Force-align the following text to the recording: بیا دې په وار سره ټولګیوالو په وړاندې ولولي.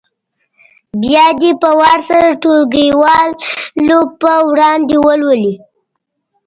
بیا 1.01 1.25
دې 1.39 1.51
په 1.61 1.69
وار 1.79 1.99
سره 2.09 2.27
ټولګیوالو 2.41 3.99
په 4.21 4.31
وړاندې 4.49 4.95
ولولي. 5.05 5.55